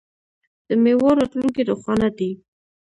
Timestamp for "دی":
2.17-2.31